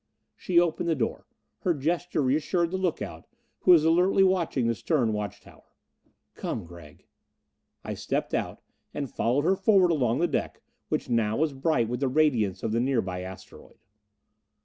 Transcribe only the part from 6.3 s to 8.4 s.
"Come, Gregg." I stepped